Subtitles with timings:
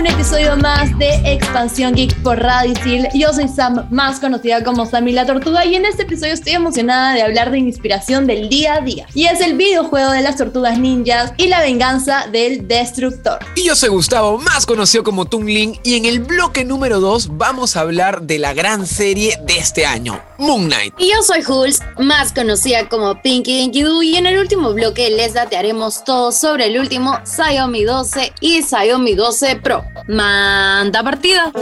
[0.00, 3.06] Un episodio más de Expansión Geek por Radicil.
[3.12, 7.12] Yo soy Sam, más conocida como Sammy la Tortuga, y en este episodio estoy emocionada
[7.12, 9.06] de hablar de inspiración del día a día.
[9.12, 13.40] Y es el videojuego de las tortugas ninjas y la venganza del destructor.
[13.56, 17.76] Y yo soy Gustavo, más conocido como Tungling, y en el bloque número 2 vamos
[17.76, 20.94] a hablar de la gran serie de este año, Moon Knight.
[20.96, 25.10] Y yo soy Hulz, más conocida como Pinky Dinky Doo, y en el último bloque
[25.10, 29.84] les datearemos todo sobre el último Xiaomi 12 y Xiaomi 12 Pro.
[30.10, 31.52] Manda partida.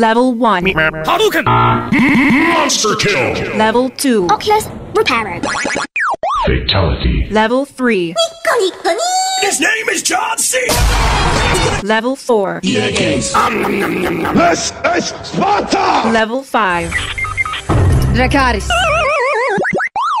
[0.00, 0.64] Level 1.
[1.06, 1.44] Hadouken!
[1.46, 3.56] Monster kill!
[3.56, 4.26] Level 2.
[4.26, 5.46] Oculus repaired.
[6.46, 7.28] Fatality.
[7.30, 8.14] Level 3.
[9.42, 10.58] His name is John C.
[11.84, 12.60] Level 4.
[12.64, 12.90] This
[14.96, 16.10] is Sparta!
[16.10, 16.90] Level 5.
[18.12, 18.66] Dracaris.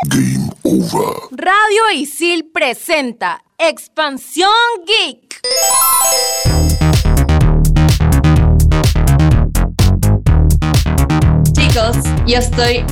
[0.08, 1.26] Game over.
[1.32, 5.29] Radio Isil presenta Expansión Geek.
[11.54, 11.96] Chicos,
[12.26, 12.84] yo estoy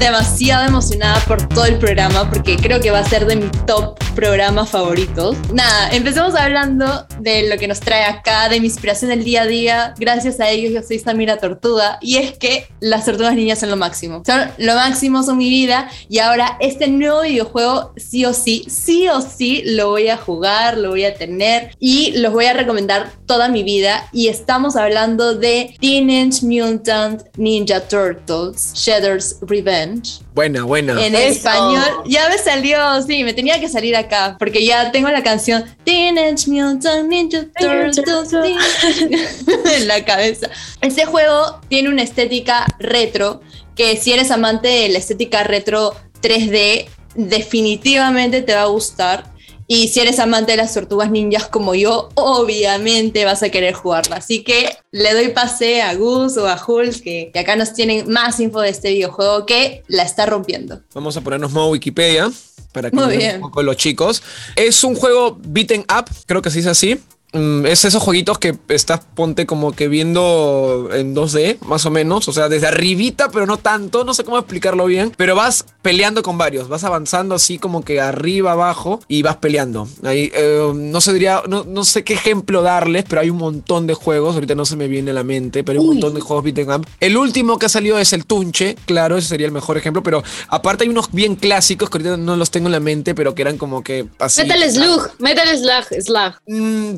[0.00, 3.98] demasiado emocionada por todo el programa porque creo que va a ser de mi top
[4.14, 5.36] programas favoritos.
[5.52, 9.46] Nada, empecemos hablando de lo que nos trae acá, de mi inspiración del día a
[9.46, 9.94] día.
[9.98, 13.76] Gracias a ellos yo soy Samira Tortuga y es que las tortugas niñas son lo
[13.76, 14.22] máximo.
[14.26, 19.06] Son lo máximo, son mi vida y ahora este nuevo videojuego sí o sí, sí
[19.08, 23.12] o sí lo voy a jugar, lo voy a tener y los voy a recomendar
[23.26, 29.89] toda mi vida y estamos hablando de Teenage Mutant Ninja Turtles Shredder's Revenge.
[30.34, 31.04] Buena, buena.
[31.04, 35.22] En español, ya me salió, sí, me tenía que salir acá, porque ya tengo la
[35.22, 38.32] canción Teenage Mutant Ninja Turtles
[39.74, 40.48] en la cabeza.
[40.80, 43.40] Este juego tiene una estética retro,
[43.74, 49.30] que si eres amante de la estética retro 3D, definitivamente te va a gustar.
[49.72, 54.16] Y si eres amante de las tortugas ninjas como yo, obviamente vas a querer jugarla.
[54.16, 58.10] Así que le doy pase a Gus o a Hulk, que, que acá nos tienen
[58.10, 60.80] más info de este videojuego que la está rompiendo.
[60.92, 62.32] Vamos a ponernos modo Wikipedia
[62.72, 63.34] para que Muy vean bien.
[63.36, 64.24] un poco los chicos.
[64.56, 67.00] Es un juego beaten up, creo que se dice así.
[67.32, 72.26] Mm, Es esos jueguitos que estás, ponte como que viendo en 2D, más o menos.
[72.28, 74.04] O sea, desde arribita, pero no tanto.
[74.04, 75.12] No sé cómo explicarlo bien.
[75.16, 76.68] Pero vas peleando con varios.
[76.68, 79.88] Vas avanzando así como que arriba, abajo y vas peleando.
[80.04, 83.86] Ahí, eh, no, sé, diría, no, no sé qué ejemplo darles, pero hay un montón
[83.86, 84.34] de juegos.
[84.34, 86.70] Ahorita no se me viene a la mente, pero hay un montón de juegos beaten
[86.72, 86.86] up.
[86.98, 88.76] El último que ha salido es el Tunche.
[88.86, 90.02] Claro, ese sería el mejor ejemplo.
[90.02, 93.34] Pero aparte hay unos bien clásicos que ahorita no los tengo en la mente, pero
[93.34, 94.42] que eran como que así.
[94.42, 95.10] Metal Slug.
[95.18, 96.02] Metal Slug.
[96.02, 96.32] Slug.
[96.46, 96.96] Mm,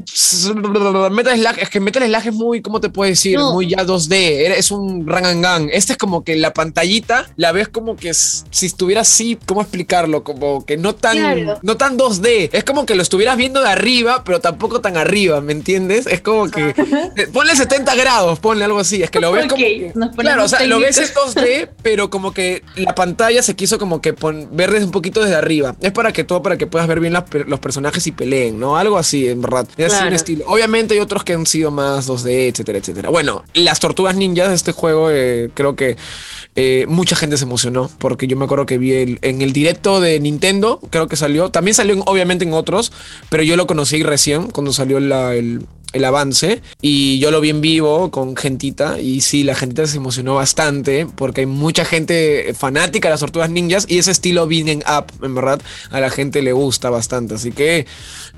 [1.11, 3.37] Metal Slug, es que Metal Slug es muy, ¿cómo te puedo decir?
[3.39, 3.53] No.
[3.53, 5.71] Muy ya 2D, era- es un run and gun.
[5.73, 10.23] Este es como que la pantallita la ves como que si estuviera así, ¿cómo explicarlo?
[10.25, 11.59] Como que no tan, Claro.
[11.63, 12.51] no tan 2D.
[12.53, 16.07] Es como que lo estuvieras viendo de arriba, pero tampoco tan arriba, ¿me entiendes?
[16.07, 19.03] Es como que eh, ponle 70 grados, ponle algo así.
[19.03, 21.35] Es que lo ves como que- Claro, o sea, lo ves en técnicos.
[21.35, 25.21] 2D, pero como que la pantalla se quiso como que pon- ver desde un poquito
[25.21, 25.75] desde arriba.
[25.81, 28.77] Es para que todo, para que puedas ver bien las los personajes y peleen, ¿no?
[28.77, 29.67] Algo así, en verdad.
[29.77, 30.05] Es así
[30.47, 33.11] Obviamente hay otros que han sido más 2D, etcétera, etcétera.
[33.11, 35.97] Bueno, las tortugas ninjas de este juego, eh, creo que
[36.55, 40.01] eh, mucha gente se emocionó porque yo me acuerdo que vi el- en el directo
[40.01, 41.51] de Nintendo, creo que salió.
[41.51, 42.93] También salió en- obviamente en otros,
[43.31, 47.51] pero yo lo conocí recién cuando salió la- el, el avance y yo lo vi
[47.51, 52.55] en vivo con gentita y sí, la gentita se emocionó bastante porque hay mucha gente
[52.55, 55.61] fanática de las tortugas ninjas y ese estilo beating up, en verdad,
[55.91, 57.35] a la gente le gusta bastante.
[57.35, 57.87] Así que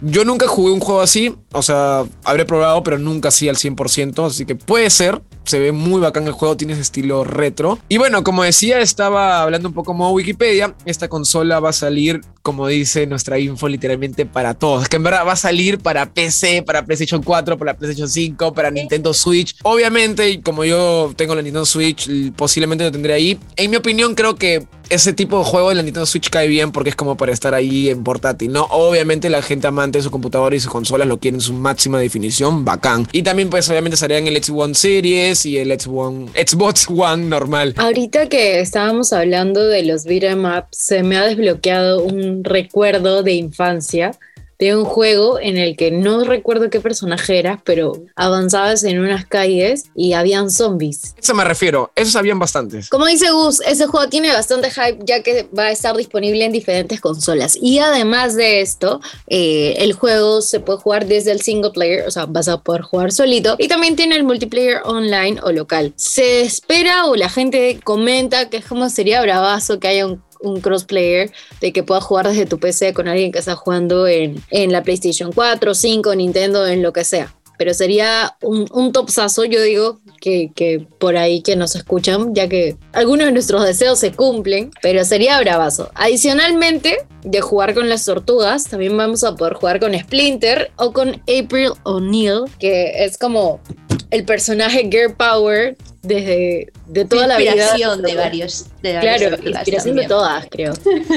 [0.01, 4.27] yo nunca jugué un juego así, o sea, habré probado, pero nunca así al 100%,
[4.27, 5.23] así que puede ser.
[5.45, 7.79] Se ve muy bacán el juego, tiene ese estilo retro.
[7.91, 10.75] Y bueno, como decía, estaba hablando un poco como Wikipedia.
[10.87, 14.87] Esta consola va a salir, como dice nuestra info, literalmente para todos.
[14.87, 18.71] Que en verdad va a salir para PC, para PlayStation 4, para PlayStation 5, para
[18.71, 19.57] Nintendo Switch.
[19.63, 22.07] Obviamente, como yo tengo la Nintendo Switch,
[22.37, 23.39] posiblemente lo tendré ahí.
[23.57, 26.71] En mi opinión, creo que ese tipo de juego de la Nintendo Switch cae bien
[26.71, 28.65] porque es como para estar ahí en portátil, ¿no?
[28.65, 31.99] Obviamente la gente amante de su computadora y sus consolas lo quieren en su máxima
[31.99, 33.09] definición, bacán.
[33.11, 37.73] Y también pues obviamente estaría en el Xbox Series y el Xbox, Xbox One normal.
[37.79, 43.35] Ahorita que estábamos hablando de los beat'em up, se me ha desbloqueado un recuerdo de
[43.35, 44.19] infancia
[44.59, 49.27] de un juego en el que no recuerdo qué personaje eras, pero avanzabas en unas
[49.27, 51.15] calles y habían zombies.
[51.21, 52.89] Eso me refiero, esos habían bastantes.
[52.89, 56.53] Como dice Gus, ese juego tiene bastante hype ya que va a estar disponible en
[56.53, 57.59] diferentes consolas.
[57.61, 62.11] Y además de esto, eh, el juego se puede jugar desde el single player, o
[62.11, 63.57] sea, vas a poder jugar solito.
[63.59, 65.93] Y también tiene el multiplayer online o local.
[65.97, 70.61] Se espera o la gente comenta que es como sería bravazo que haya un un
[70.61, 71.31] crossplayer
[71.61, 74.83] de que puedas jugar desde tu PC con alguien que está jugando en, en la
[74.83, 77.35] PlayStation 4, 5, Nintendo, en lo que sea.
[77.57, 82.49] Pero sería un, un topsazo, yo digo, que, que por ahí que nos escuchan, ya
[82.49, 85.91] que algunos de nuestros deseos se cumplen, pero sería bravazo.
[85.95, 91.23] Adicionalmente de jugar con las tortugas, también vamos a poder jugar con Splinter o con
[91.23, 93.61] April O'Neil, que es como
[94.15, 97.53] el personaje Gear Power desde de toda la vida.
[97.53, 98.67] Inspiración de varios.
[98.83, 100.73] De Claro, inspiración de todas, creo.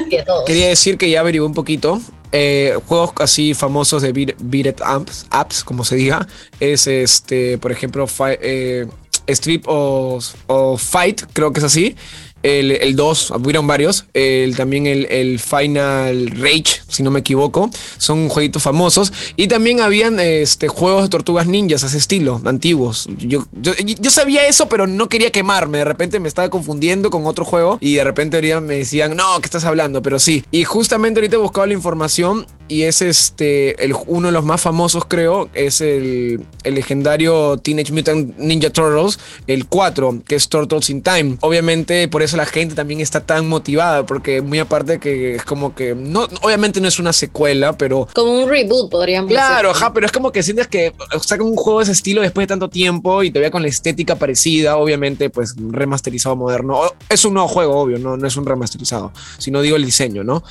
[0.09, 0.45] De todos.
[0.45, 2.01] Quería decir que ya averigué un poquito.
[2.33, 6.27] eh, juegos así famosos de beat, beat it apps, apps, como se diga,
[6.59, 8.85] es este, por ejemplo, fi- eh,
[9.29, 11.95] Strip o, o Fight, creo que es así.
[12.43, 14.05] El, el 2, hubieron varios.
[14.13, 17.69] El, también el, el Final Rage, si no me equivoco.
[17.97, 19.11] Son jueguitos famosos.
[19.35, 23.07] Y también habían este, juegos de tortugas ninjas, ese estilo, antiguos.
[23.17, 25.79] Yo, yo, yo sabía eso, pero no quería quemarme.
[25.79, 27.77] De repente me estaba confundiendo con otro juego.
[27.81, 30.01] Y de repente ahorita me decían, no, ¿qué estás hablando?
[30.01, 30.43] Pero sí.
[30.51, 32.45] Y justamente ahorita he buscado la información.
[32.69, 37.93] Y es este, el, uno de los más famosos, creo, es el, el legendario Teenage
[37.93, 41.37] Mutant Ninja Turtles, el 4, que es Turtles in Time.
[41.41, 45.73] Obviamente, por eso la gente también está tan motivada, porque muy aparte que es como
[45.75, 49.83] que, no, obviamente no es una secuela, pero Como un reboot, podríamos Claro, decir.
[49.83, 52.47] ajá, pero es como que sientes que sacan un juego de ese estilo después de
[52.49, 56.81] tanto tiempo y todavía con la estética parecida, obviamente, pues remasterizado moderno.
[57.09, 60.43] Es un nuevo juego, obvio, no, no es un remasterizado, sino digo el diseño, ¿no?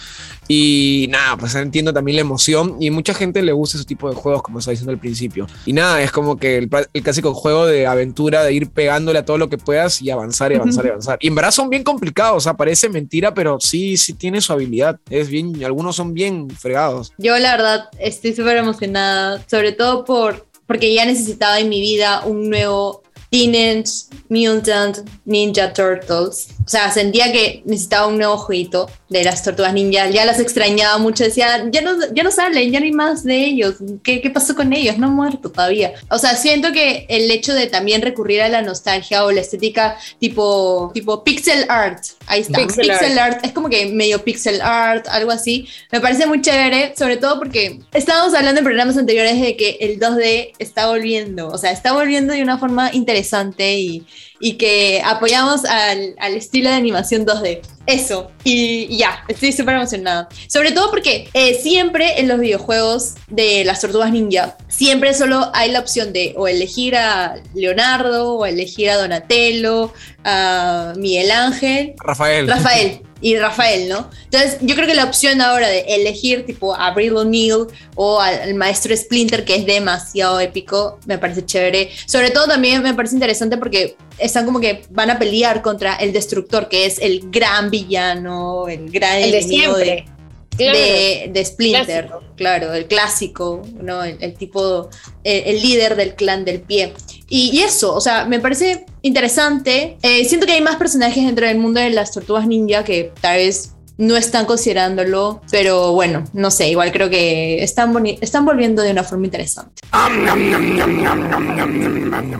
[0.48, 4.14] Y nada, pues entiendo también la emoción y mucha gente le gusta ese tipo de
[4.14, 5.46] juegos, como estaba diciendo al principio.
[5.64, 9.25] Y nada, es como que el, el clásico juego de aventura, de ir pegándole a
[9.25, 11.19] todo lo que puedas y avanzar y avanzar y avanzar.
[11.20, 14.52] Y en verdad son bien complicados, o sea, parece mentira, pero sí, sí tiene su
[14.52, 15.00] habilidad.
[15.10, 17.12] Es bien, algunos son bien fregados.
[17.19, 22.22] Yo la verdad estoy súper emocionada, sobre todo por porque ya necesitaba en mi vida
[22.26, 26.49] un nuevo Teenage Mutant Ninja Turtles.
[26.64, 30.11] O sea, sentía que necesitaba un nuevo jueguito de las tortugas ninja.
[30.11, 31.25] Ya las extrañaba mucho.
[31.25, 33.76] Decía, ya no, ya no salen, ya no hay más de ellos.
[34.02, 34.99] ¿Qué, ¿Qué pasó con ellos?
[34.99, 35.93] No han muerto todavía.
[36.11, 39.96] O sea, siento que el hecho de también recurrir a la nostalgia o la estética
[40.19, 42.02] tipo, tipo pixel art.
[42.26, 42.58] Ahí está.
[42.58, 43.44] Pixel Pixel, art.
[43.44, 45.69] Es como que medio pixel art, algo así.
[45.93, 50.00] Me parece muy chévere, sobre todo porque estábamos hablando en programas anteriores de que el
[50.00, 51.49] 2D está volviendo.
[51.49, 53.16] O sea, está volviendo de una forma interesante
[53.59, 54.05] y,
[54.41, 57.61] y que apoyamos al, al estilo de animación 2D.
[57.87, 58.31] Eso.
[58.45, 60.29] Y, y ya, estoy súper emocionada.
[60.49, 65.71] Sobre todo porque eh, siempre en los videojuegos de las tortugas ninja, siempre solo hay
[65.71, 69.93] la opción de o elegir a Leonardo o elegir a Donatello,
[70.25, 72.49] a Miguel Ángel Rafael.
[72.49, 74.11] Rafael y Rafael, ¿no?
[74.25, 78.55] Entonces, yo creo que la opción ahora de elegir tipo a Abril O'Neill o al,
[78.55, 81.91] maestro Splinter, que es demasiado épico, me parece chévere.
[82.07, 86.13] Sobre todo también me parece interesante porque están como que van a pelear contra el
[86.13, 89.85] destructor, que es el gran villano, el gran El de enemigo siempre.
[89.87, 90.17] de,
[90.57, 90.79] Claro.
[90.79, 92.25] de, de Splinter, Clásico.
[92.35, 94.03] claro, el clásico, ¿no?
[94.03, 94.89] El, el tipo,
[95.23, 96.95] el, el líder del clan del pie.
[97.28, 99.99] Y, y eso, o sea, me parece interesante.
[100.02, 103.37] Eh, siento que hay más personajes dentro del mundo de las tortugas ninja que tal
[103.38, 108.82] vez no están considerándolo, pero bueno, no sé, igual creo que están, boni- están volviendo
[108.82, 109.81] de una forma interesante.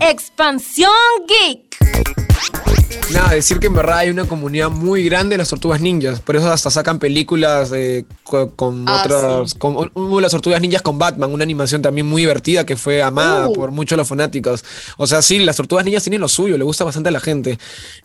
[0.01, 0.91] Expansión
[1.27, 2.76] Geek.
[3.11, 6.19] Nada, decir que en verdad hay una comunidad muy grande de las tortugas ninjas.
[6.19, 9.53] Por eso hasta sacan películas eh, co- con, Ah, otras.
[9.55, 13.47] Con hubo las tortugas ninjas con Batman, una animación también muy divertida que fue amada
[13.49, 13.53] Uh.
[13.53, 14.63] por muchos los fanáticos.
[14.97, 17.57] O sea, sí, las tortugas ninjas tienen lo suyo, le gusta bastante a la gente.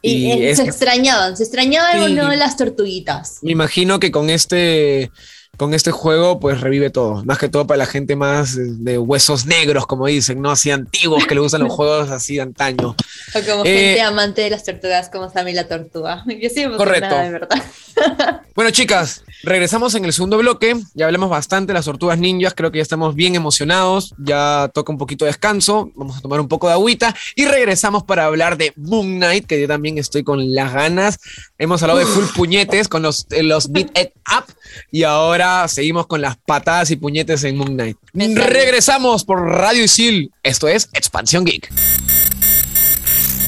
[0.02, 2.14] Y, Y, eh, es- se extrañaban, se extrañaban o Sí.
[2.14, 3.38] no de las tortuguitas.
[3.42, 5.10] me imagino que con este.
[5.58, 7.22] Con este juego, pues revive todo.
[7.26, 10.50] Más que todo para la gente más eh, de huesos negros, como dicen, ¿no?
[10.50, 12.88] Así antiguos que le gustan los juegos así de antaño.
[13.34, 16.24] O como Eh, gente amante de las tortugas, como Sammy la tortuga.
[16.26, 17.16] Yo sí emocionada, Correcto.
[17.16, 17.62] de verdad.
[18.54, 20.76] Bueno, chicas, regresamos en el segundo bloque.
[20.94, 22.52] Ya hablamos bastante de las tortugas ninjas.
[22.54, 24.14] Creo que ya estamos bien emocionados.
[24.18, 25.90] Ya toca un poquito de descanso.
[25.94, 27.14] Vamos a tomar un poco de agüita.
[27.34, 31.18] Y regresamos para hablar de Moon Knight, que yo también estoy con las ganas.
[31.56, 34.44] Hemos hablado de full puñetes con los, eh, los Beat It Up.
[34.90, 37.96] Y ahora seguimos con las patadas y puñetes en Moon Knight.
[38.14, 40.30] Regresamos por Radio Isil.
[40.42, 41.72] Esto es Expansión Geek.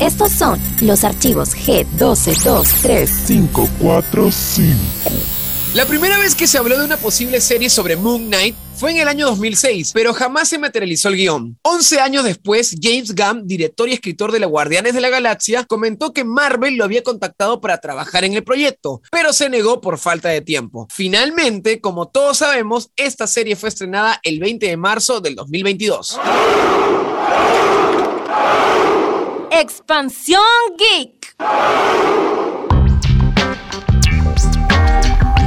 [0.01, 3.27] Estos son los archivos G1223.
[3.27, 5.11] 545.
[5.75, 8.99] La primera vez que se habló de una posible serie sobre Moon Knight fue en
[8.99, 11.59] el año 2006, pero jamás se materializó el guion.
[11.63, 16.13] 11 años después, James Gunn, director y escritor de los Guardianes de la Galaxia, comentó
[16.13, 20.29] que Marvel lo había contactado para trabajar en el proyecto, pero se negó por falta
[20.29, 20.87] de tiempo.
[20.93, 26.21] Finalmente, como todos sabemos, esta serie fue estrenada el 20 de marzo del 2022.
[29.51, 30.43] Expansión
[30.77, 31.37] Geek.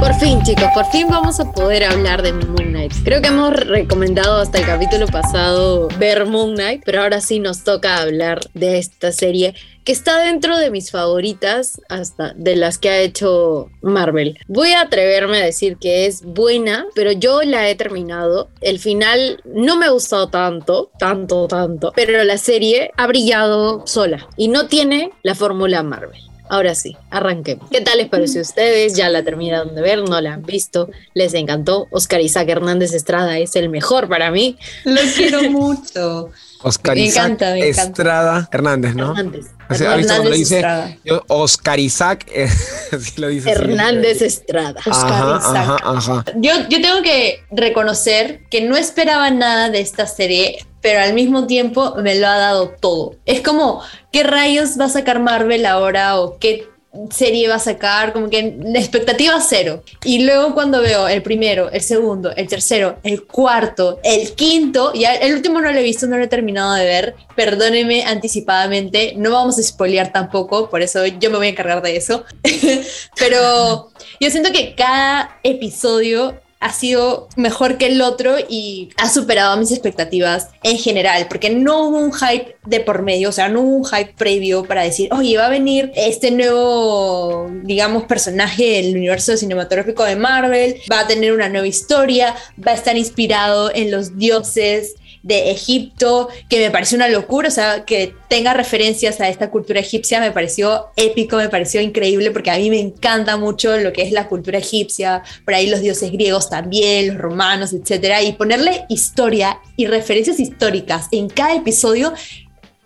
[0.00, 2.67] Por fin, chicos, por fin vamos a poder hablar de Moon
[3.04, 7.64] Creo que hemos recomendado hasta el capítulo pasado ver Moon Knight, pero ahora sí nos
[7.64, 9.54] toca hablar de esta serie
[9.84, 14.38] que está dentro de mis favoritas hasta de las que ha hecho Marvel.
[14.46, 18.50] Voy a atreverme a decir que es buena, pero yo la he terminado.
[18.60, 24.28] El final no me ha gustado tanto, tanto, tanto, pero la serie ha brillado sola
[24.36, 26.27] y no tiene la fórmula Marvel.
[26.48, 27.68] Ahora sí, arranquemos.
[27.70, 28.94] ¿Qué tal les pareció a ustedes?
[28.94, 30.08] ¿Ya la terminaron de ver?
[30.08, 30.88] ¿No la han visto?
[31.14, 31.86] ¿Les encantó?
[31.90, 34.56] Oscar Isaac Hernández Estrada es el mejor para mí.
[34.84, 36.30] Lo quiero mucho.
[36.62, 37.82] Oscar Me Isaac encanta, me encanta.
[37.82, 39.10] Estrada Hernández, ¿no?
[39.10, 39.46] Hernández.
[39.70, 40.96] O sea, ¿has visto cuando lo Hernández dice Estrada.
[41.04, 42.26] yo, Oscar Isaac?
[42.92, 43.50] así lo dice.
[43.50, 44.80] Hernández Estrada.
[44.80, 45.56] Ajá, Isaac.
[45.56, 46.24] ajá, ajá.
[46.36, 51.46] Yo, yo tengo que reconocer que no esperaba nada de esta serie, pero al mismo
[51.46, 53.16] tiempo me lo ha dado todo.
[53.26, 56.68] Es como, ¿qué rayos va a sacar Marvel ahora o qué
[57.10, 58.12] serie va a sacar?
[58.12, 59.82] Como que la expectativa cero.
[60.04, 65.14] Y luego cuando veo el primero, el segundo, el tercero, el cuarto, el quinto, ya
[65.14, 69.32] el último no lo he visto, no lo he terminado de ver, perdónenme anticipadamente, no
[69.32, 72.24] vamos a spoilear tampoco, por eso yo me voy a encargar de eso.
[73.18, 73.90] pero
[74.20, 79.70] yo siento que cada episodio ha sido mejor que el otro y ha superado mis
[79.70, 83.76] expectativas en general, porque no hubo un hype de por medio, o sea, no hubo
[83.76, 89.36] un hype previo para decir, oye, va a venir este nuevo, digamos, personaje del universo
[89.36, 92.34] cinematográfico de Marvel, va a tener una nueva historia,
[92.64, 97.50] va a estar inspirado en los dioses de Egipto, que me pareció una locura, o
[97.50, 102.50] sea, que tenga referencias a esta cultura egipcia me pareció épico, me pareció increíble, porque
[102.50, 106.12] a mí me encanta mucho lo que es la cultura egipcia, por ahí los dioses
[106.12, 112.12] griegos también, los romanos, etcétera, y ponerle historia y referencias históricas en cada episodio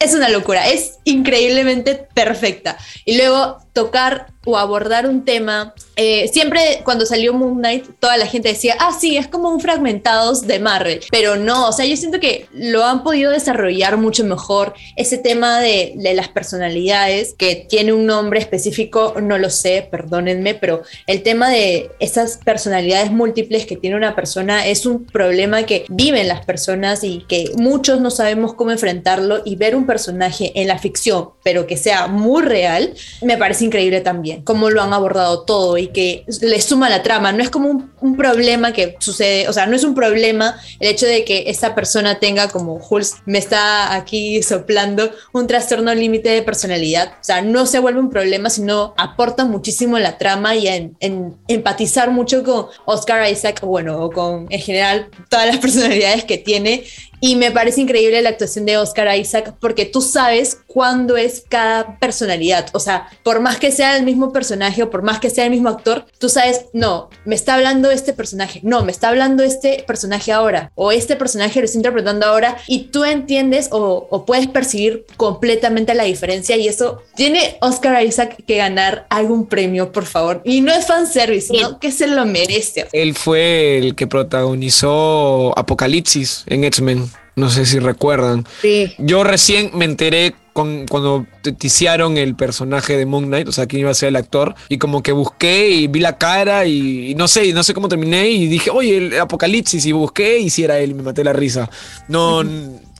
[0.02, 2.76] es una locura, es increíblemente perfecta.
[3.04, 8.26] Y luego tocar o abordar un tema, eh, siempre cuando salió Moon Knight, toda la
[8.26, 11.96] gente decía, ah, sí, es como un fragmentados de Marvel, pero no, o sea, yo
[11.96, 14.74] siento que lo han podido desarrollar mucho mejor.
[14.96, 20.54] Ese tema de, de las personalidades, que tiene un nombre específico, no lo sé, perdónenme,
[20.54, 25.84] pero el tema de esas personalidades múltiples que tiene una persona es un problema que
[25.88, 30.66] viven las personas y que muchos no sabemos cómo enfrentarlo y ver un personaje en
[30.66, 35.42] la ficción, pero que sea muy real, me parece increíble también, cómo lo han abordado
[35.42, 37.32] todo y que le suma la trama.
[37.32, 40.88] No es como un, un problema que sucede, o sea, no es un problema el
[40.88, 46.30] hecho de que esa persona tenga, como Hulz me está aquí soplando, un trastorno límite
[46.30, 47.12] de personalidad.
[47.20, 51.36] O sea, no se vuelve un problema, sino aporta muchísimo la trama y en, en
[51.48, 56.84] empatizar mucho con Oscar Isaac, bueno, o con en general todas las personalidades que tiene.
[57.24, 61.96] Y me parece increíble la actuación de Oscar Isaac porque tú sabes cuándo es cada
[62.00, 62.66] personalidad.
[62.72, 65.52] O sea, por más que sea el mismo personaje o por más que sea el
[65.52, 69.84] mismo actor, tú sabes, no, me está hablando este personaje, no, me está hablando este
[69.86, 74.48] personaje ahora, o este personaje lo está interpretando ahora, y tú entiendes o, o puedes
[74.48, 76.56] percibir completamente la diferencia.
[76.56, 80.42] Y eso tiene Oscar Isaac que ganar algún premio, por favor.
[80.44, 82.88] Y no es fanservice, sino que se lo merece.
[82.92, 87.11] Él fue el que protagonizó Apocalipsis en X-Men.
[87.34, 88.46] No sé si recuerdan.
[88.60, 88.94] Sí.
[88.98, 91.26] Yo recién me enteré con, cuando
[91.58, 94.78] ticiaron el personaje de Moon Knight, o sea, quién iba a ser el actor, y
[94.78, 97.88] como que busqué y vi la cara y, y no sé, y no sé cómo
[97.88, 101.24] terminé y dije, oye, el Apocalipsis, y busqué y si era él y me maté
[101.24, 101.70] la risa.
[102.08, 102.42] No,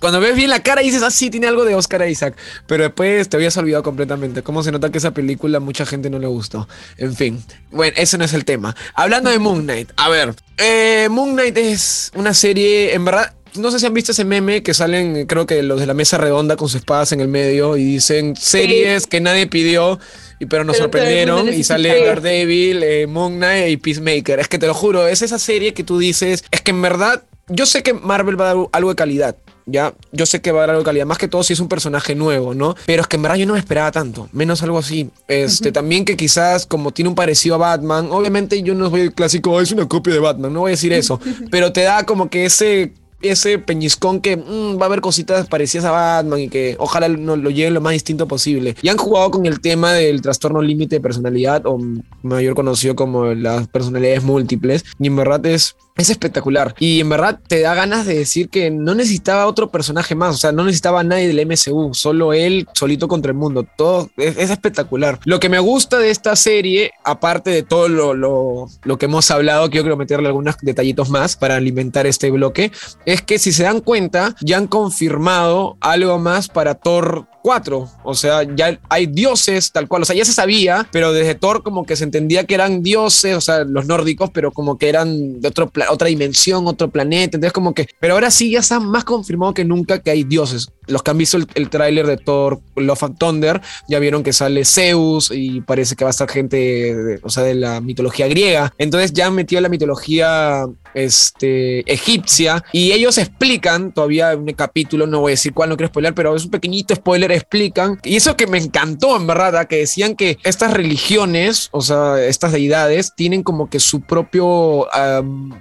[0.01, 2.37] cuando ves bien la cara dices, ah, sí, tiene algo de Oscar Isaac,
[2.67, 4.43] pero después te habías olvidado completamente.
[4.43, 6.69] ¿Cómo se nota que esa película a mucha gente no le gustó?
[6.97, 8.75] En fin, bueno, ese no es el tema.
[8.95, 13.71] Hablando de Moon Knight, a ver, eh, Moon Knight es una serie, en verdad, no
[13.71, 16.57] sé si han visto ese meme que salen, creo que los de la mesa redonda
[16.57, 19.99] con sus espadas en el medio y dicen series que nadie pidió.
[20.39, 22.05] Y pero nos Pero sorprendieron y sale.
[22.05, 24.41] Daredevil, eh, Moon Knight y Peacemaker.
[24.41, 27.23] Es que te lo juro, es esa serie que tú dices, es que en verdad,
[27.49, 30.59] yo sé que Marvel va a dar algo de calidad, ya, yo sé que va
[30.59, 32.75] a dar algo de calidad, más que todo si es un personaje nuevo, ¿no?
[32.87, 35.11] Pero es que en verdad yo no me esperaba tanto, menos algo así.
[35.29, 39.13] Este, también que quizás como tiene un parecido a Batman, obviamente yo no voy el
[39.15, 41.21] clásico, "Oh, es una copia de Batman, no voy a decir eso,
[41.53, 45.85] pero te da como que ese ese peñiscón que mm, va a haber cositas parecidas
[45.87, 48.76] a Batman y que ojalá no lo lleven lo más distinto posible.
[48.83, 51.79] Y han jugado con el tema del trastorno límite de personalidad, o
[52.23, 54.85] mayor conocido como las personalidades múltiples.
[54.99, 56.75] Y en verdad es es espectacular.
[56.79, 60.35] Y en verdad te da ganas de decir que no necesitaba otro personaje más.
[60.35, 61.93] O sea, no necesitaba a nadie del MCU.
[61.95, 63.67] Solo él solito contra el mundo.
[63.76, 65.21] Todo es, es espectacular.
[65.25, 69.31] Lo que me gusta de esta serie, aparte de todo lo, lo, lo que hemos
[69.31, 72.73] hablado, que yo quiero meterle algunos detallitos más para alimentar este bloque,
[73.21, 77.88] que si se dan cuenta, ya han confirmado algo más para Thor 4.
[78.04, 80.02] O sea, ya hay dioses tal cual.
[80.02, 83.37] O sea, ya se sabía, pero desde Thor como que se entendía que eran dioses,
[83.37, 87.37] o sea, los nórdicos, pero como que eran de otro otra dimensión, otro planeta.
[87.37, 87.88] Entonces como que...
[88.00, 90.69] Pero ahora sí ya está más confirmado que nunca que hay dioses.
[90.87, 94.33] Los que han visto el, el tráiler de Thor Love and Thunder ya vieron que
[94.33, 98.73] sale Zeus y parece que va a estar gente, o sea, de la mitología griega.
[98.78, 100.64] Entonces ya han metido la mitología
[100.95, 105.77] este, egipcia y ellos explican todavía en un capítulo, no voy a decir cuál, no
[105.77, 107.99] quiero spoiler, pero es un pequeñito spoiler, explican.
[108.05, 109.65] Y eso que me encantó, en verdad, ¿ah?
[109.67, 114.89] que decían que estas religiones, o sea, estas deidades, tienen como que su propio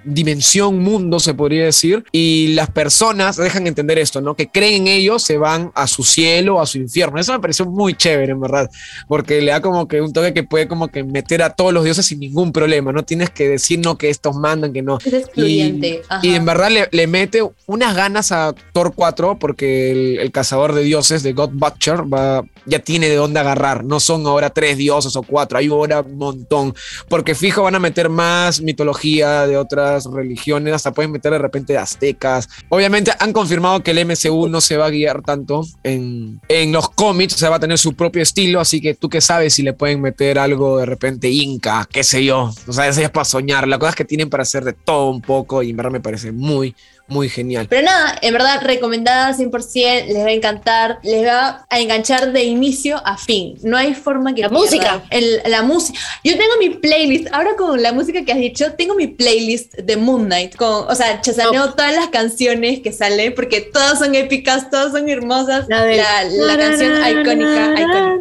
[0.03, 4.35] dimensión, mundo, se podría decir, y las personas dejan entender esto, ¿no?
[4.35, 7.19] Que creen en ellos, se van a su cielo, a su infierno.
[7.19, 8.69] Eso me pareció muy chévere, en verdad,
[9.07, 11.83] porque le da como que un toque que puede como que meter a todos los
[11.83, 14.99] dioses sin ningún problema, no tienes que decir no que estos mandan, que no.
[15.21, 16.01] Excluyente.
[16.21, 20.31] Y, y en verdad le, le mete unas ganas a Thor 4 porque el, el
[20.31, 23.83] cazador de dioses de God Butcher va, ya tiene de dónde agarrar.
[23.83, 26.73] No son ahora tres dioses o cuatro, hay ahora un montón.
[27.09, 31.77] Porque fijo van a meter más mitología de otras religiones, hasta pueden meter de repente
[31.77, 32.49] aztecas.
[32.69, 36.89] Obviamente han confirmado que el MCU no se va a guiar tanto en, en los
[36.89, 39.63] cómics, o sea, va a tener su propio estilo, así que tú que sabes si
[39.63, 42.51] le pueden meter algo de repente inca, qué sé yo.
[42.67, 43.67] O sea, eso ya es para soñar.
[43.67, 45.99] La cosa es que tienen para hacer de todo un poco y en verdad me
[45.99, 46.75] parece muy,
[47.07, 47.67] muy genial.
[47.69, 52.43] Pero nada, en verdad, recomendada 100%, les va a encantar, les va a enganchar de
[52.45, 53.55] inicio a fin.
[53.63, 55.03] No hay forma que La música.
[55.09, 55.99] el- la música.
[56.23, 59.97] Yo tengo mi playlist, ahora con la música que has dicho, tengo mi playlist de
[59.97, 60.55] Moon Knight.
[60.55, 65.09] Con, o sea, chasaneo todas las canciones que salen, porque todas son épicas, todas son
[65.09, 65.65] hermosas.
[65.67, 68.17] La, del- la canción icónica, icónica.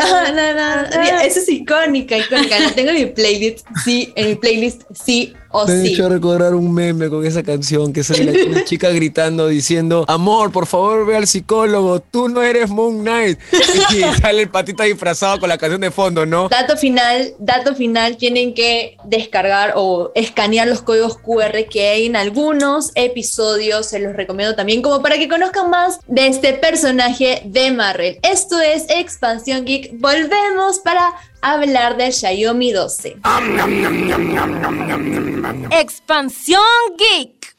[0.00, 1.22] Ah.
[1.24, 2.58] Esa es icónica, icónica.
[2.58, 5.94] La tengo en mi playlist, sí, en mi playlist, sí o Me sí.
[5.94, 10.52] hecho recordar un meme con esa canción que sale la- una chica gritando diciendo, amor,
[10.52, 13.38] por favor ve al psicólogo, tú no eres Moon Knight.
[13.94, 16.48] Y sale el patita disfrazado con la canción de fondo, ¿no?
[16.48, 22.16] Dato final, dato final, tienen que descargar o escanear los códigos QR que hay en
[22.16, 27.70] algunos episodios, se los recomiendo también como para que conozcan más de este personaje de
[27.72, 28.18] Marvel.
[28.22, 33.16] Esto es Expansión Geek, volvemos para hablar del Xiaomi 12.
[35.70, 36.62] Expansión
[36.98, 37.56] Geek.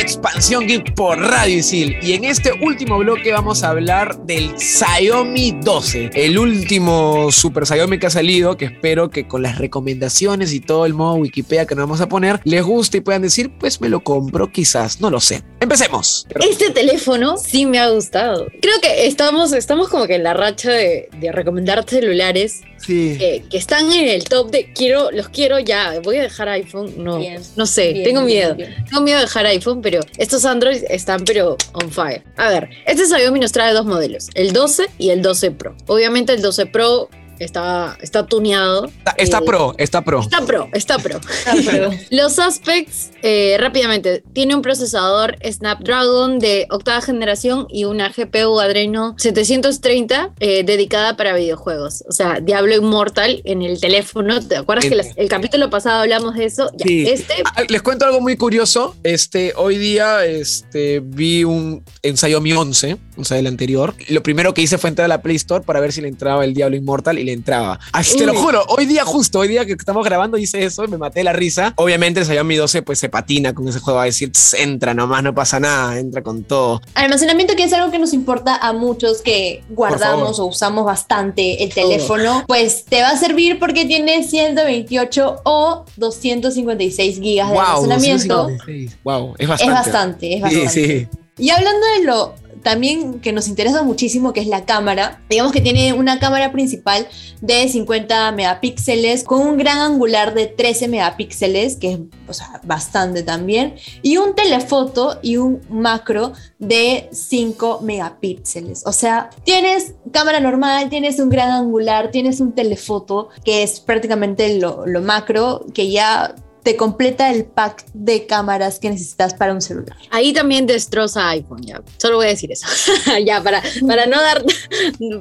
[0.00, 1.98] Expansión Geek por Radio Isil.
[2.00, 6.10] Y en este último bloque vamos a hablar del Xiaomi 12.
[6.14, 10.86] El último Super Xiaomi que ha salido, que espero que con las recomendaciones y todo
[10.86, 13.90] el modo Wikipedia que nos vamos a poner, les guste y puedan decir, pues me
[13.90, 15.42] lo compro quizás, no lo sé.
[15.60, 16.26] Empecemos.
[16.40, 18.46] Este teléfono sí me ha gustado.
[18.62, 23.16] Creo que estamos, estamos como que en la racha de, de recomendar celulares Sí.
[23.18, 26.00] que, que están en el top de quiero, los quiero ya.
[26.02, 26.94] Voy a dejar iPhone.
[26.96, 28.54] No, Bien, no sé, bien, tengo bien, miedo.
[28.54, 28.84] bien.
[28.88, 32.22] Tengo miedo de dejar iPhone, pero estos Android están pero on fire.
[32.36, 35.76] A ver, este Xiaomi nos trae dos modelos, el 12 y el 12 Pro.
[35.86, 37.08] Obviamente el 12 Pro
[37.40, 38.86] está, está tuneado.
[38.86, 40.20] Está, está Eh, pro, está pro.
[40.20, 41.20] Está pro, está pro.
[42.10, 49.14] Los aspects, eh, rápidamente, tiene un procesador Snapdragon de octava generación y una GPU Adreno
[49.18, 52.04] 730 eh, dedicada para videojuegos.
[52.08, 54.40] O sea, Diablo Immortal en el teléfono.
[54.46, 56.70] ¿Te acuerdas que El- las- el capítulo pasado hablamos de eso?
[56.76, 57.04] Ya, Sí.
[57.08, 58.94] este Ah, Les cuento algo muy curioso.
[59.02, 63.94] Este, hoy día este, vi un en Xiaomi 11, o sea, el anterior.
[64.08, 66.44] Lo primero que hice fue entrar a la Play Store para ver si le entraba
[66.44, 67.78] el Diablo Inmortal y le entraba.
[67.92, 70.88] Así te lo juro, hoy día justo, hoy día que estamos grabando hice eso y
[70.88, 71.72] me maté la risa.
[71.76, 74.94] Obviamente el Xiaomi 12 pues se patina con ese juego, va a decir, "Tss, entra
[74.94, 76.80] nomás, no pasa nada, entra con todo.
[76.94, 81.72] Almacenamiento que es algo que nos importa a muchos que guardamos o usamos bastante el
[81.72, 88.34] teléfono, pues te va a servir porque tiene 128 o 256 gigas de Wow, almacenamiento.
[88.34, 88.96] 256.
[89.04, 89.72] wow, es Es bastante.
[89.74, 90.70] bastante, es Sí, bastante.
[90.70, 91.08] sí.
[91.38, 95.22] Y hablando de lo también que nos interesa muchísimo, que es la cámara.
[95.28, 97.06] Digamos que tiene una cámara principal
[97.40, 103.22] de 50 megapíxeles con un gran angular de 13 megapíxeles, que es o sea, bastante
[103.22, 108.84] también, y un telefoto y un macro de 5 megapíxeles.
[108.86, 114.58] O sea, tienes cámara normal, tienes un gran angular, tienes un telefoto, que es prácticamente
[114.58, 119.60] lo, lo macro, que ya te completa el pack de cámaras que necesitas para un
[119.62, 119.96] celular.
[120.10, 121.82] Ahí también destroza iPhone, ya.
[121.98, 122.66] Solo voy a decir eso.
[123.24, 124.44] ya, para, para no dar.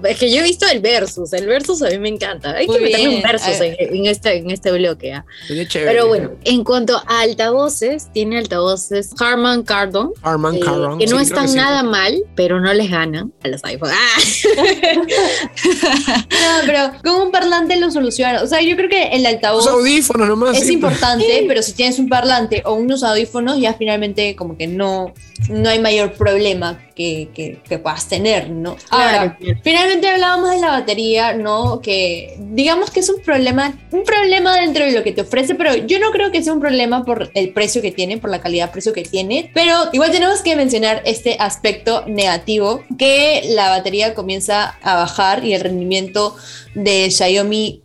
[0.03, 1.33] Es que yo he visto el Versus.
[1.33, 2.51] El Versus a mí me encanta.
[2.51, 3.21] Hay Muy que meterle un.
[3.21, 5.13] Versus A en, en este, en este bloque.
[5.13, 5.25] ¿ah?
[5.73, 10.11] Pero bueno, en cuanto a altavoces, tiene altavoces Harman Kardon.
[10.21, 10.99] Harman eh, Kardon.
[10.99, 11.55] que no Sí, están sí.
[11.55, 13.91] nada mal, pero no les ganan a los iPhone.
[13.93, 14.19] ¡Ah!
[16.29, 18.41] No, pero con un parlante lo soluciona.
[18.43, 20.57] O sea, yo creo que el altavoz Los audífonos nomás.
[20.57, 20.73] es sí.
[20.73, 25.13] importante, pero si tienes un parlante o unos audífonos, ya finalmente como que no,
[25.49, 28.75] no hay mayor problema que, que- que puedas tener, ¿no?
[28.89, 29.59] Ahora, Claro.
[29.63, 31.79] finalmente hablábamos de la batería, ¿no?
[31.81, 35.75] Que digamos que es un problema, un problema dentro de lo que te ofrece, pero
[35.75, 38.91] yo no creo que sea un problema por el precio que tiene, por la calidad-precio
[38.93, 44.95] que tiene, pero igual tenemos que mencionar este aspecto negativo, que la batería comienza a
[44.95, 46.35] bajar y el rendimiento
[46.75, 47.38] de Xiaomi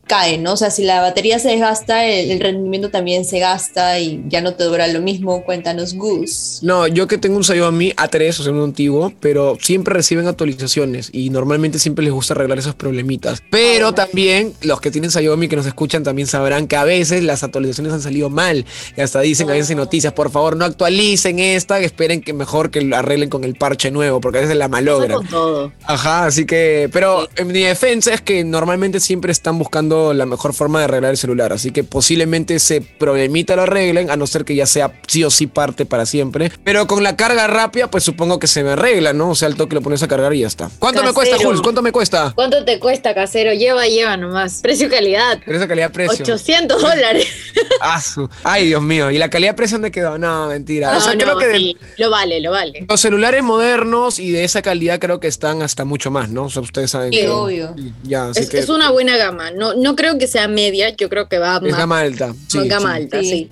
[0.06, 0.52] cae, ¿no?
[0.52, 4.40] O sea, si la batería se desgasta, el, el rendimiento también se gasta y ya
[4.40, 5.44] no te dura lo mismo.
[5.44, 6.60] Cuéntanos, Gus.
[6.62, 11.10] No, yo que tengo un Xiaomi A3, o sea, un antiguo, pero siempre reciben actualizaciones
[11.12, 13.42] y normalmente siempre les gusta arreglar esos problemitas.
[13.50, 17.42] Pero también los que tienen Xiaomi que nos escuchan también sabrán que a veces las
[17.42, 18.64] actualizaciones han salido mal
[18.96, 22.70] y hasta dicen a veces en noticias, por favor no actualicen esta, esperen que mejor
[22.70, 25.26] que lo arreglen con el parche nuevo, porque a veces la malogran.
[25.28, 25.72] todo.
[25.84, 30.54] Ajá, así que, pero en mi defensa es que normalmente siempre están buscando la mejor
[30.54, 34.46] forma de arreglar el celular, así que posiblemente ese problemita lo arreglen, a no ser
[34.46, 36.50] que ya sea sí o sí parte para siempre.
[36.64, 39.28] Pero con la carga rápida, pues supongo que se me arregla, ¿no?
[39.28, 40.70] O sea, al toque lo pones a cargar y ya está.
[40.78, 41.36] ¿Cuánto me cuesta.
[41.36, 41.60] Jules?
[41.60, 42.32] ¿Cuánto me cuesta?
[42.34, 43.52] ¿Cuánto te cuesta, casero?
[43.52, 44.60] Lleva, lleva nomás.
[44.62, 45.40] Precio-calidad.
[45.44, 46.22] Pero esa calidad-precio.
[46.24, 47.26] 800 dólares.
[47.80, 48.00] Ah,
[48.44, 49.10] Ay, Dios mío.
[49.10, 50.16] ¿Y la calidad-precio dónde quedó?
[50.16, 50.96] No, mentira.
[50.96, 52.86] o sea, No, creo no, que de- sí, lo vale, lo vale.
[52.88, 56.44] los celulares modernos y de esa calidad creo que están hasta mucho más, ¿no?
[56.44, 57.12] O sea, ustedes saben.
[57.12, 57.74] Sí, que- obvio.
[58.04, 59.33] Ya, así Es, que es una buena gama.
[59.50, 61.76] No, no creo que sea media, yo creo que va es más.
[61.78, 62.34] gama alta.
[62.48, 63.02] Sí, gama sí.
[63.02, 63.28] alta, Sí.
[63.30, 63.50] sí.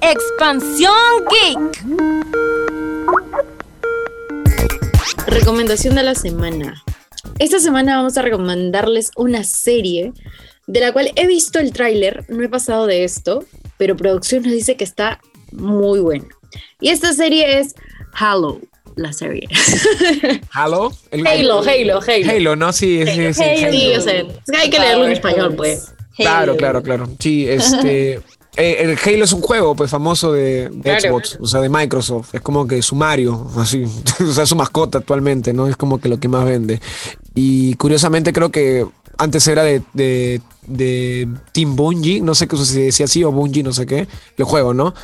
[0.00, 0.92] Expansión
[1.30, 2.76] Geek.
[5.26, 6.82] Recomendación de la semana.
[7.38, 10.12] Esta semana vamos a recomendarles una serie
[10.66, 13.44] de la cual he visto el tráiler, no he pasado de esto,
[13.76, 15.20] pero producción nos dice que está
[15.52, 16.26] muy buena.
[16.80, 17.74] Y esta serie es
[18.14, 18.60] Halo,
[18.96, 19.46] la serie.
[20.52, 20.92] Halo.
[21.10, 22.30] El- Halo, Halo, Halo.
[22.30, 22.72] Halo, ¿no?
[22.72, 23.42] Sí, sí, sí.
[23.42, 23.72] Halo.
[23.72, 24.20] Sí, yo sé.
[24.20, 25.92] Es que hay que leerlo en español, pues.
[26.16, 26.56] Claro, Halo.
[26.56, 27.08] claro, claro.
[27.18, 28.14] Sí, este.
[28.56, 31.00] eh, el Halo es un juego pues famoso de, de Claro.
[31.00, 32.34] Xbox, o sea, de Microsoft.
[32.34, 33.84] Es como que su Mario, así.
[34.20, 35.68] o sea, su mascota actualmente, ¿no?
[35.68, 36.80] Es como que lo que más vende.
[37.34, 38.86] Y curiosamente creo que
[39.18, 43.62] antes era de, de, de Team Bungie, no sé qué se decía así, o Bungie,
[43.62, 44.06] no sé qué,
[44.36, 44.94] el juego, ¿no?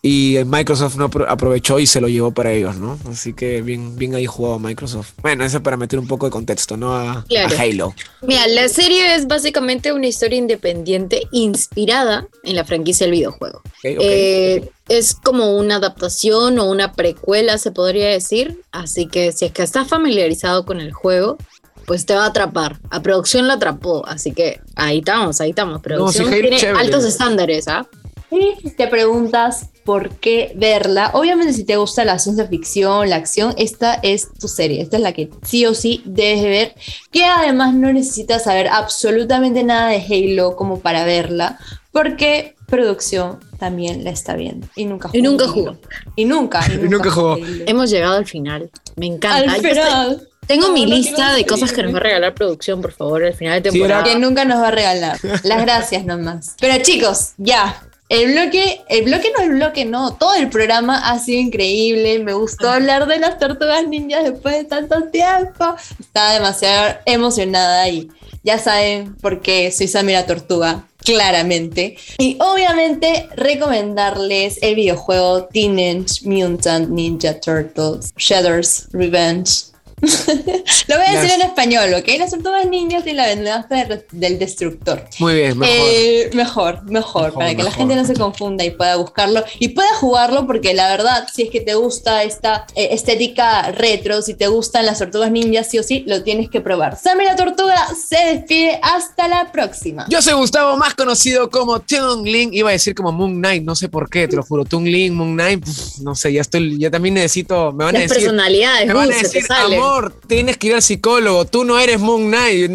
[0.00, 2.96] Y Microsoft no apro- aprovechó y se lo llevó para ellos, ¿no?
[3.10, 5.10] Así que bien, bien ahí jugado Microsoft.
[5.22, 6.94] Bueno, eso para meter un poco de contexto, ¿no?
[6.96, 7.56] A, Claro.
[7.56, 7.94] a Halo.
[8.22, 13.60] Mira, la serie es básicamente una historia independiente inspirada en la franquicia del videojuego.
[13.82, 18.62] Eh, es como una adaptación o una precuela, se podría decir.
[18.70, 21.38] Así que si es que estás familiarizado con el juego,
[21.86, 22.78] pues te va a atrapar.
[22.90, 25.80] A producción la atrapó, así que ahí estamos, ahí estamos.
[25.82, 26.78] Producción Halo tiene chévere.
[26.78, 27.86] altos estándares, ¿ah?
[28.30, 31.10] Y te preguntas por qué verla.
[31.14, 34.82] Obviamente, si te gusta la ciencia ficción, la acción, esta es tu serie.
[34.82, 36.74] Esta es la que sí o sí debes de ver.
[37.10, 41.58] Que además no necesitas saber absolutamente nada de Halo como para verla,
[41.90, 44.66] porque producción también la está viendo.
[44.76, 45.18] Y nunca jugó.
[45.18, 45.78] Y nunca jugó.
[46.16, 46.60] Y nunca.
[46.66, 47.38] Y nunca, nunca jugó.
[47.66, 48.70] Hemos llegado al final.
[48.96, 49.54] Me encanta.
[49.54, 50.28] Al final.
[50.46, 53.24] tengo No, mi no lista de cosas que nos va a regalar producción, por favor,
[53.24, 54.04] al final de Sí, temporada.
[54.04, 55.18] que nunca nos va a regalar.
[55.44, 56.56] Las gracias nomás.
[56.60, 57.82] Pero chicos, ya.
[58.08, 60.14] El bloque, el bloque no el bloque, no.
[60.14, 62.18] Todo el programa ha sido increíble.
[62.20, 65.76] Me gustó hablar de las tortugas ninjas después de tanto tiempo.
[66.00, 68.08] Estaba demasiado emocionada y
[68.42, 71.98] ya saben por qué soy Samira Tortuga, claramente.
[72.16, 79.67] Y obviamente recomendarles el videojuego Teenage Mutant Ninja Turtles Shredder's Revenge
[80.00, 82.08] Lo voy a decir en español, ¿ok?
[82.18, 85.04] Las tortugas ninjas y la venganza de- del destructor.
[85.18, 85.76] Muy bien, mejor.
[85.78, 86.88] Eh, mejor, mejor,
[87.24, 90.74] Mejor, para que la gente no se confunda y pueda buscarlo y pueda jugarlo, porque
[90.74, 94.98] la verdad, si es que te gusta esta eh, estética retro, si te gustan las
[94.98, 96.98] tortugas ninjas, sí o sí, lo tienes que probar.
[96.98, 98.78] Sammy la tortuga se despide.
[98.82, 100.06] Hasta la próxima.
[100.08, 102.54] Yo soy Gustavo, más conocido como Tung Ling.
[102.54, 104.64] Iba a decir como Moon Knight, no sé por qué, te lo juro.
[104.64, 105.64] Tung Ling, Moon Knight,
[106.02, 108.24] no sé, ya estoy, ya también necesito, me van a Las decir.
[108.24, 109.42] personalidades, Me van a decir.
[109.88, 112.70] Amor, tienes que ir al psicólogo, tú no eres Moon Knight.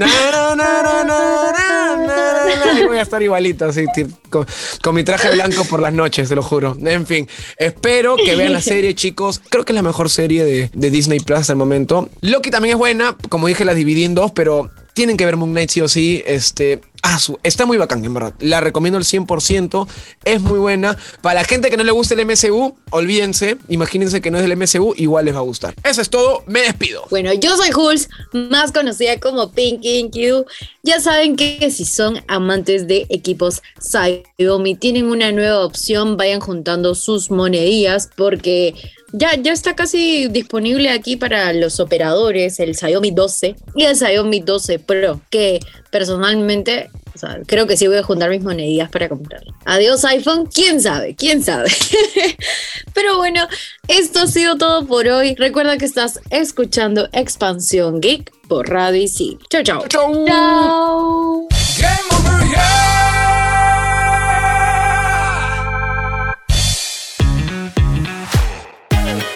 [2.88, 3.86] Voy a estar igualito, así,
[4.30, 4.46] con,
[4.82, 6.76] con mi traje blanco por las noches, te lo juro.
[6.84, 9.42] En fin, espero que vean la serie, chicos.
[9.50, 12.10] Creo que es la mejor serie de, de Disney Plus hasta el momento.
[12.22, 15.52] Loki también es buena, como dije, la dividí en dos, pero tienen que ver Moon
[15.52, 16.24] Knight sí o sí.
[16.26, 18.34] Este, ah, está muy bacán, en verdad.
[18.40, 19.88] La recomiendo al 100%.
[20.26, 20.98] Es muy buena.
[21.22, 23.58] Para la gente que no le guste el MCU, olvídense.
[23.68, 25.76] Imagínense que no es del MCU, igual les va a gustar.
[25.84, 26.44] Eso es todo.
[26.48, 27.06] Me despido.
[27.10, 30.46] Bueno, yo soy Jules, más conocida como Pinky Q.
[30.82, 36.96] Ya saben que si son amantes de equipos Xiaomi, tienen una nueva opción, vayan juntando
[36.96, 38.74] sus monedillas porque
[39.14, 44.42] ya, ya está casi disponible aquí para los operadores el Xiaomi 12 y el Xiaomi
[44.42, 45.60] 12 Pro, que
[45.92, 49.54] personalmente o sea, creo que sí voy a juntar mis monedillas para comprarlo.
[49.66, 51.70] Adiós iPhone, quién sabe, quién sabe.
[52.94, 53.48] Pero bueno,
[53.88, 55.36] esto ha sido todo por hoy.
[55.36, 59.38] Recuerda que estás escuchando Expansión Geek por Radio Isil.
[59.50, 59.86] Chao, chao.
[59.88, 60.26] Chau.
[60.26, 61.48] Chao.